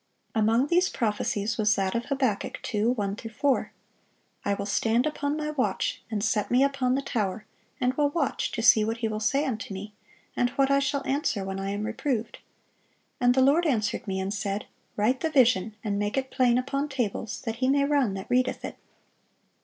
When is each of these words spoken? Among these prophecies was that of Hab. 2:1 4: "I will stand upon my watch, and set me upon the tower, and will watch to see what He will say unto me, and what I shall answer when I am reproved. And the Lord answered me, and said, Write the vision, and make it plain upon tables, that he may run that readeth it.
Among 0.33 0.65
these 0.65 0.89
prophecies 0.89 1.59
was 1.59 1.75
that 1.75 1.93
of 1.93 2.05
Hab. 2.05 2.17
2:1 2.19 3.31
4: 3.31 3.71
"I 4.43 4.53
will 4.55 4.65
stand 4.65 5.05
upon 5.05 5.37
my 5.37 5.51
watch, 5.51 6.01
and 6.09 6.23
set 6.23 6.49
me 6.49 6.63
upon 6.63 6.95
the 6.95 7.03
tower, 7.03 7.45
and 7.79 7.93
will 7.93 8.09
watch 8.09 8.51
to 8.53 8.63
see 8.63 8.83
what 8.83 8.97
He 8.97 9.07
will 9.07 9.19
say 9.19 9.45
unto 9.45 9.75
me, 9.75 9.93
and 10.35 10.49
what 10.55 10.71
I 10.71 10.79
shall 10.79 11.05
answer 11.05 11.45
when 11.45 11.59
I 11.59 11.69
am 11.69 11.83
reproved. 11.83 12.39
And 13.19 13.35
the 13.35 13.43
Lord 13.43 13.67
answered 13.67 14.07
me, 14.07 14.19
and 14.19 14.33
said, 14.33 14.65
Write 14.97 15.19
the 15.19 15.29
vision, 15.29 15.75
and 15.83 15.99
make 15.99 16.17
it 16.17 16.31
plain 16.31 16.57
upon 16.57 16.89
tables, 16.89 17.39
that 17.41 17.57
he 17.57 17.67
may 17.67 17.85
run 17.85 18.15
that 18.15 18.25
readeth 18.27 18.65
it. 18.65 18.77